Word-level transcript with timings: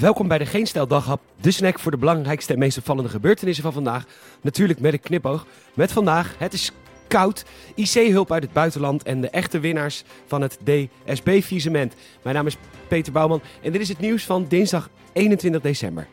Welkom 0.00 0.28
bij 0.28 0.38
de 0.38 0.46
Geen 0.46 0.66
Daghap, 0.88 1.20
de 1.40 1.50
snack 1.50 1.78
voor 1.78 1.90
de 1.90 1.96
belangrijkste 1.96 2.52
en 2.52 2.58
meest 2.58 2.78
opvallende 2.78 3.10
gebeurtenissen 3.10 3.64
van 3.64 3.72
vandaag. 3.72 4.04
Natuurlijk 4.40 4.80
met 4.80 4.92
een 4.92 5.00
knipoog. 5.00 5.46
Met 5.74 5.92
vandaag, 5.92 6.34
het 6.38 6.52
is 6.52 6.72
koud, 7.08 7.44
IC-hulp 7.74 8.32
uit 8.32 8.42
het 8.42 8.52
buitenland 8.52 9.02
en 9.02 9.20
de 9.20 9.30
echte 9.30 9.60
winnaars 9.60 10.04
van 10.26 10.42
het 10.42 10.58
DSB-visement. 10.64 11.94
Mijn 12.22 12.34
naam 12.34 12.46
is 12.46 12.56
Peter 12.88 13.12
Bouwman 13.12 13.42
en 13.62 13.72
dit 13.72 13.80
is 13.80 13.88
het 13.88 13.98
nieuws 13.98 14.24
van 14.24 14.46
dinsdag 14.48 14.90
21 15.12 15.60
december. 15.60 16.06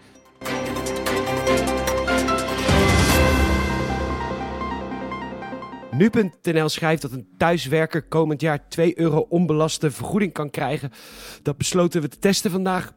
Nu.nl 5.92 6.70
schrijft 6.70 7.02
dat 7.02 7.12
een 7.12 7.28
thuiswerker 7.38 8.04
komend 8.04 8.42
jaar 8.42 8.70
2 8.70 9.00
euro 9.00 9.26
onbelaste 9.30 9.92
vergoeding 9.92 10.34
kan 10.34 10.50
krijgen. 10.50 10.92
Dat 11.42 11.58
besloten 11.58 12.02
we 12.02 12.08
te 12.08 12.20
testen 12.20 12.52
vandaag. 12.52 12.94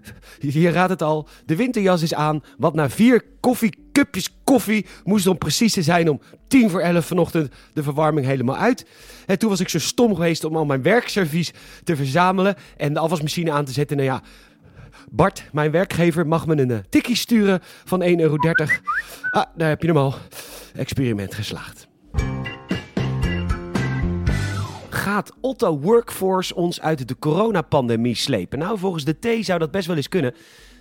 Je 0.38 0.70
raadt 0.70 0.90
het 0.90 1.02
al, 1.02 1.28
de 1.46 1.56
winterjas 1.56 2.02
is 2.02 2.14
aan, 2.14 2.42
want 2.58 2.74
na 2.74 2.90
vier 2.90 3.24
koffiecupjes 3.40 4.36
koffie 4.44 4.86
moest 5.04 5.26
om 5.26 5.38
precies 5.38 5.72
te 5.72 5.82
zijn 5.82 6.08
om 6.08 6.20
tien 6.48 6.70
voor 6.70 6.80
elf 6.80 7.06
vanochtend 7.06 7.52
de 7.72 7.82
verwarming 7.82 8.26
helemaal 8.26 8.56
uit. 8.56 8.86
En 9.26 9.38
toen 9.38 9.50
was 9.50 9.60
ik 9.60 9.68
zo 9.68 9.78
stom 9.78 10.14
geweest 10.14 10.44
om 10.44 10.56
al 10.56 10.64
mijn 10.64 10.82
werkservies 10.82 11.52
te 11.84 11.96
verzamelen 11.96 12.56
en 12.76 12.92
de 12.92 12.98
afwasmachine 12.98 13.52
aan 13.52 13.64
te 13.64 13.72
zetten. 13.72 13.96
Nou 13.96 14.08
ja, 14.08 14.22
Bart, 15.10 15.44
mijn 15.52 15.70
werkgever, 15.70 16.26
mag 16.26 16.46
me 16.46 16.56
een 16.56 16.70
uh, 16.70 16.78
tikkie 16.88 17.16
sturen 17.16 17.60
van 17.84 18.02
1,30 18.02 18.06
euro. 18.06 18.36
Ah, 19.30 19.44
daar 19.56 19.68
heb 19.68 19.82
je 19.82 19.88
hem 19.88 19.96
al. 19.96 20.14
Experiment 20.74 21.34
geslaagd. 21.34 21.88
Gaat 25.06 25.32
Otto 25.40 25.78
Workforce 25.78 26.54
ons 26.54 26.80
uit 26.80 27.08
de 27.08 27.18
coronapandemie 27.18 28.14
slepen? 28.14 28.58
Nou, 28.58 28.78
volgens 28.78 29.04
de 29.04 29.18
T 29.18 29.44
zou 29.44 29.58
dat 29.58 29.70
best 29.70 29.86
wel 29.86 29.96
eens 29.96 30.08
kunnen. 30.08 30.34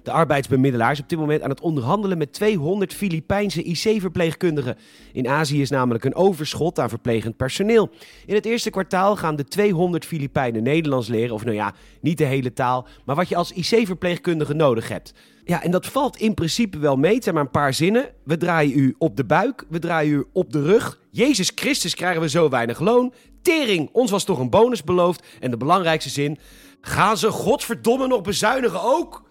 De 0.04 0.12
arbeidsbemiddelaar 0.12 0.92
is 0.92 1.00
op 1.00 1.10
dit 1.10 1.20
moment 1.20 1.42
aan 1.42 1.50
het 1.50 1.62
onderhandelen 1.62 2.18
met 2.18 2.34
200 2.34 2.94
Filipijnse 2.94 3.64
IC-verpleegkundigen. 3.64 4.78
In 5.14 5.28
Azië 5.28 5.62
is 5.62 5.70
namelijk 5.70 6.04
een 6.04 6.16
overschot 6.16 6.80
aan 6.80 6.90
verplegend 6.90 7.38
personeel. 7.38 7.90
In 8.26 8.36
het 8.36 8.46
eerste 8.46 8.70
kwartaal 8.70 9.16
gaan 9.16 9.36
de 9.36 9.44
200 9.44 10.06
Filipijnen 10.06 10.64
Nederlands 10.64 11.08
leren. 11.08 11.36
Of 11.36 11.44
nou 11.44 11.56
ja, 11.56 11.74
niet 12.02 12.18
de 12.18 12.26
hele 12.26 12.54
taal, 12.54 12.88
maar 13.04 13.16
wat 13.16 13.30
je 13.30 13.36
als 13.36 13.52
IC-verpleegkundige 13.52 14.54
nodig 14.54 14.90
hebt. 14.90 15.14
Ja, 15.48 15.64
en 15.64 15.72
dat 15.72 15.86
valt 15.86 16.18
in 16.18 16.34
principe 16.34 16.78
wel 16.78 16.96
mee. 16.96 17.14
Het 17.14 17.24
zijn 17.24 17.36
maar 17.36 17.44
een 17.44 17.52
paar 17.52 17.74
zinnen. 17.74 18.10
We 18.24 18.38
draaien 18.38 18.78
u 18.78 18.96
op 18.98 19.18
de 19.18 19.26
buik, 19.26 19.66
we 19.70 19.80
draaien 19.80 20.14
u 20.14 20.26
op 20.34 20.52
de 20.52 20.62
rug. 20.62 21.00
Jezus 21.10 21.52
Christus 21.56 21.96
krijgen 21.96 22.22
we 22.22 22.30
zo 22.30 22.50
weinig 22.50 22.80
loon. 22.80 23.14
Tering, 23.42 23.90
ons 23.92 24.12
was 24.12 24.24
toch 24.24 24.40
een 24.40 24.50
bonus 24.50 24.84
beloofd. 24.84 25.26
En 25.40 25.52
de 25.52 25.58
belangrijkste 25.58 26.10
zin, 26.10 26.38
gaan 26.82 27.18
ze 27.18 27.32
godverdomme 27.32 28.08
nog 28.08 28.22
bezuinigen 28.22 28.82
ook? 28.84 29.24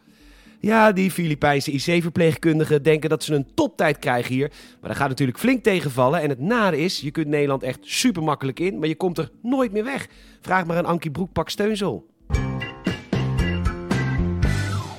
Ja, 0.61 0.93
die 0.93 1.11
Filipijnse 1.11 1.71
IC-verpleegkundigen 1.71 2.83
denken 2.83 3.11
dat 3.11 3.25
ze 3.25 3.35
een 3.35 3.55
toptijd 3.55 3.99
krijgen 3.99 4.35
hier. 4.35 4.49
Maar 4.81 4.91
dat 4.91 4.99
gaat 4.99 5.09
natuurlijk 5.09 5.39
flink 5.39 5.63
tegenvallen. 5.63 6.21
En 6.21 6.29
het 6.29 6.41
nare 6.41 6.79
is, 6.79 7.01
je 7.01 7.11
kunt 7.11 7.27
Nederland 7.27 7.63
echt 7.63 7.79
super 7.83 8.23
makkelijk 8.23 8.61
in, 8.61 8.79
maar 8.79 8.89
je 8.89 8.97
komt 8.97 9.19
er 9.19 9.31
nooit 9.43 9.73
meer 9.73 9.85
weg. 9.85 10.07
Vraag 10.41 10.67
maar 10.67 10.77
aan 10.77 10.85
Ankie 10.85 11.11
Broekpak 11.11 11.49
Steunzel. 11.49 12.07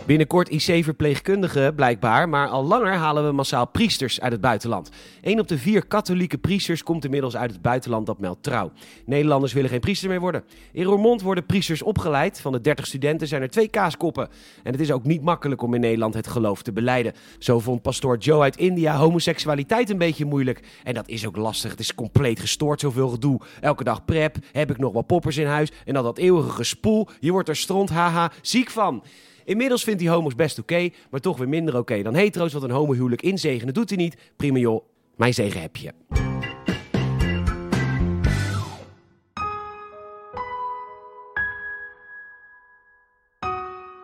Binnenkort 0.06 0.50
IC-verpleegkundigen 0.50 1.76
blijkbaar, 1.76 2.30
maar 2.30 2.48
al 2.48 2.64
langer 2.64 2.94
halen 2.94 3.26
we 3.26 3.32
massaal 3.32 3.68
priesters 3.68 4.22
uit 4.22 4.32
het 4.32 4.42
buitenland. 4.42 4.90
Een 5.22 5.40
op 5.40 5.48
de 5.48 5.58
vier 5.58 5.86
katholieke 5.86 6.38
priesters 6.38 6.84
komt 6.84 7.06
inmiddels 7.06 7.36
uit 7.36 7.52
het 7.52 7.62
buitenland, 7.62 8.06
dat 8.06 8.20
meldt 8.20 8.44
trouw. 8.44 8.72
Nederlanders 9.06 9.54
willen 9.54 9.70
geen 9.70 9.80
priester 9.80 10.10
meer 10.10 10.20
worden. 10.20 10.44
In 10.72 10.84
Roermond 10.84 11.22
worden 11.22 11.46
priesters 11.46 11.82
opgeleid. 11.82 12.42
Van 12.42 12.52
de 12.52 12.62
30 12.62 12.86
studenten 12.86 13.28
zijn 13.28 13.42
er 13.42 13.50
twee 13.50 13.68
kaaskoppen. 13.68 14.30
En 14.64 14.72
het 14.72 14.82
is 14.82 14.92
ook 14.92 15.04
niet 15.04 15.22
makkelijk 15.22 15.62
om 15.62 15.74
in 15.74 15.82
Nederland 15.82 16.14
het 16.14 16.28
geloof 16.28 16.62
te 16.62 16.74
beleiden. 16.74 17.14
Zo 17.40 17.60
vond 17.60 17.82
pastoor 17.82 18.18
Joe 18.18 18.42
uit 18.42 18.58
India 18.58 18.96
homoseksualiteit 18.96 19.90
een 19.90 19.98
beetje 19.98 20.26
moeilijk. 20.26 20.60
En 20.84 20.94
dat 20.94 21.08
is 21.08 21.28
ook 21.28 21.36
lastig. 21.36 21.72
Het 21.72 21.80
is 21.80 21.96
compleet 21.96 22.40
gestoord, 22.40 22.80
zoveel 22.80 23.10
gedoe. 23.10 23.40
Elke 23.62 23.84
dag 23.84 24.06
prep, 24.06 24.36
heb 24.52 24.72
ik 24.72 24.78
nog 24.78 24.94
wel 24.94 25.02
poppers 25.02 25.38
in 25.38 25.48
huis. 25.48 25.72
En 25.86 25.94
dan 25.94 26.04
dat 26.04 26.18
eeuwige 26.18 26.50
gespoel. 26.50 27.08
Je 27.20 27.32
wordt 27.32 27.50
er 27.50 27.56
stront, 27.56 27.90
haha, 27.90 28.32
ziek 28.42 28.70
van. 28.70 29.04
Inmiddels 29.46 29.84
vindt 29.84 30.02
hij 30.02 30.12
homo's 30.12 30.36
best 30.36 30.60
oké, 30.60 30.90
maar 31.10 31.20
toch 31.20 31.38
weer 31.38 31.50
minder 31.50 31.78
oké 31.78 32.02
dan 32.02 32.16
hetero's. 32.16 32.52
Want 32.52 32.64
een 32.64 32.72
homohuwelijk 32.72 33.22
inzegenen 33.22 33.74
doet 33.74 33.90
hij 33.90 33.98
niet. 33.98 34.18
Prima 34.36 34.58
joh, 34.58 34.86
mijn 35.16 35.34
zegen 35.34 35.62
heb 35.62 35.76
je. 35.76 35.94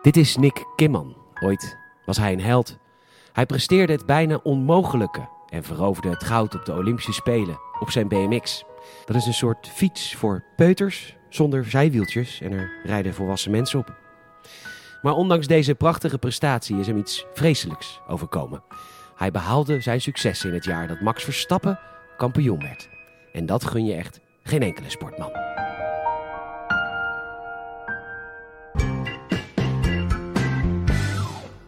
Dit 0.02 0.16
is 0.16 0.36
Nick 0.36 0.64
Kimman. 0.76 1.16
Ooit 1.40 1.76
was 2.04 2.16
hij 2.16 2.32
een 2.32 2.40
held. 2.40 2.78
Hij 3.32 3.46
presteerde 3.46 3.92
het 3.92 4.06
bijna 4.06 4.40
onmogelijke 4.42 5.28
en 5.48 5.62
veroverde 5.62 6.08
het 6.08 6.24
goud 6.24 6.54
op 6.54 6.64
de 6.64 6.72
Olympische 6.72 7.12
Spelen 7.12 7.60
op 7.80 7.90
zijn 7.90 8.08
BMX. 8.08 8.64
Dat 9.04 9.16
is 9.16 9.26
een 9.26 9.34
soort 9.34 9.68
fiets 9.68 10.14
voor 10.14 10.44
peuters 10.56 11.16
zonder 11.28 11.64
zijwieltjes 11.64 12.40
en 12.40 12.52
er 12.52 12.80
rijden 12.84 13.14
volwassen 13.14 13.50
mensen 13.50 13.78
op. 13.78 13.94
Maar 15.02 15.14
ondanks 15.14 15.46
deze 15.46 15.74
prachtige 15.74 16.18
prestatie 16.18 16.78
is 16.78 16.86
hem 16.86 16.96
iets 16.96 17.26
vreselijks 17.34 18.00
overkomen. 18.08 18.62
Hij 19.16 19.30
behaalde 19.30 19.80
zijn 19.80 20.00
succes 20.00 20.44
in 20.44 20.52
het 20.52 20.64
jaar 20.64 20.88
dat 20.88 21.00
Max 21.00 21.24
Verstappen 21.24 21.78
kampioen 22.16 22.60
werd. 22.60 22.88
En 23.32 23.46
dat 23.46 23.64
gun 23.64 23.84
je 23.84 23.94
echt 23.94 24.20
geen 24.42 24.62
enkele 24.62 24.90
sportman. 24.90 25.30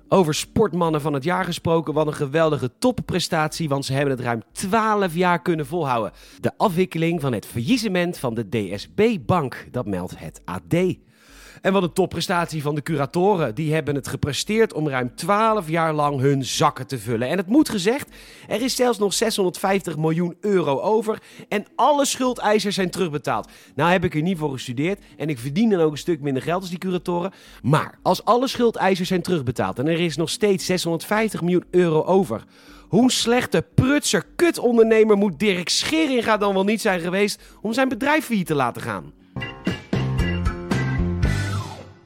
Over 0.08 0.34
sportmannen 0.34 1.00
van 1.00 1.12
het 1.12 1.24
jaar 1.24 1.44
gesproken, 1.44 1.94
wat 1.94 2.06
een 2.06 2.14
geweldige 2.14 2.70
topprestatie, 2.78 3.68
want 3.68 3.84
ze 3.84 3.92
hebben 3.92 4.10
het 4.10 4.24
ruim 4.24 4.42
12 4.52 5.14
jaar 5.14 5.42
kunnen 5.42 5.66
volhouden. 5.66 6.12
De 6.40 6.52
afwikkeling 6.56 7.20
van 7.20 7.32
het 7.32 7.46
faillissement 7.46 8.18
van 8.18 8.34
de 8.34 8.48
DSB-bank, 8.48 9.68
dat 9.70 9.86
meldt 9.86 10.18
het 10.18 10.40
AD. 10.44 10.96
En 11.60 11.72
wat 11.72 11.82
een 11.82 11.92
topprestatie 11.92 12.62
van 12.62 12.74
de 12.74 12.82
curatoren. 12.82 13.54
Die 13.54 13.74
hebben 13.74 13.94
het 13.94 14.08
gepresteerd 14.08 14.72
om 14.72 14.88
ruim 14.88 15.14
12 15.14 15.68
jaar 15.68 15.92
lang 15.92 16.20
hun 16.20 16.44
zakken 16.44 16.86
te 16.86 16.98
vullen. 16.98 17.28
En 17.28 17.36
het 17.36 17.46
moet 17.46 17.68
gezegd, 17.68 18.08
er 18.48 18.62
is 18.62 18.76
zelfs 18.76 18.98
nog 18.98 19.14
650 19.14 19.96
miljoen 19.96 20.36
euro 20.40 20.80
over. 20.80 21.22
En 21.48 21.66
alle 21.74 22.04
schuldeisers 22.04 22.74
zijn 22.74 22.90
terugbetaald. 22.90 23.48
Nou 23.74 23.90
heb 23.90 24.04
ik 24.04 24.14
er 24.14 24.22
niet 24.22 24.38
voor 24.38 24.52
gestudeerd. 24.52 25.02
En 25.16 25.28
ik 25.28 25.38
verdien 25.38 25.70
dan 25.70 25.80
ook 25.80 25.92
een 25.92 25.98
stuk 25.98 26.20
minder 26.20 26.42
geld 26.42 26.60
als 26.60 26.70
die 26.70 26.78
curatoren. 26.78 27.32
Maar 27.62 27.98
als 28.02 28.24
alle 28.24 28.48
schuldeisers 28.48 29.08
zijn 29.08 29.22
terugbetaald 29.22 29.78
en 29.78 29.86
er 29.86 30.00
is 30.00 30.16
nog 30.16 30.30
steeds 30.30 30.66
650 30.66 31.40
miljoen 31.40 31.64
euro 31.70 32.02
over. 32.02 32.44
Hoe 32.88 33.12
slechte 33.12 33.64
prutser 33.74 34.24
kutondernemer 34.36 35.16
moet 35.16 35.38
Dirk 35.38 35.68
Scheringa 35.68 36.36
dan 36.36 36.54
wel 36.54 36.64
niet 36.64 36.80
zijn 36.80 37.00
geweest 37.00 37.42
om 37.60 37.72
zijn 37.72 37.88
bedrijf 37.88 38.24
failliet 38.24 38.46
te 38.46 38.54
laten 38.54 38.82
gaan? 38.82 39.23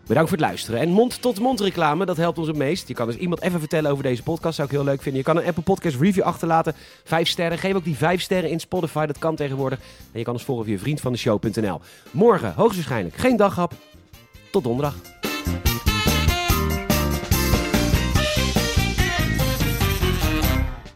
Bedankt 0.09 0.29
voor 0.29 0.39
het 0.39 0.47
luisteren. 0.47 0.81
En 0.81 0.91
mond-tot-mond 0.91 1.61
reclame, 1.61 2.05
dat 2.05 2.17
helpt 2.17 2.39
ons 2.39 2.47
het 2.47 2.57
meest. 2.57 2.89
Je 2.89 2.95
kan 2.95 3.07
dus 3.07 3.17
iemand 3.17 3.41
even 3.41 3.59
vertellen 3.59 3.91
over 3.91 4.03
deze 4.03 4.23
podcast, 4.23 4.55
zou 4.55 4.69
ik 4.69 4.75
heel 4.75 4.85
leuk 4.85 5.03
vinden. 5.03 5.21
Je 5.21 5.27
kan 5.27 5.37
een 5.37 5.47
Apple 5.47 5.63
Podcast 5.63 6.01
review 6.01 6.23
achterlaten. 6.23 6.75
Vijf 7.05 7.29
sterren. 7.29 7.59
Geef 7.59 7.75
ook 7.75 7.85
die 7.85 7.97
vijf 7.97 8.21
sterren 8.21 8.51
in 8.51 8.61
Spotify, 8.61 9.07
dat 9.07 9.19
kan 9.19 9.37
tegenwoordig. 9.37 9.79
En 10.13 10.19
je 10.19 10.25
kan 10.25 10.33
ons 10.33 10.45
volgen 10.45 10.65
via 10.65 10.79
vriendvandeshow.nl. 10.79 11.81
Morgen, 12.11 12.53
hoogstwaarschijnlijk, 12.55 13.17
geen 13.17 13.37
daghap. 13.37 13.73
Tot 14.51 14.65
donderdag. 14.65 15.18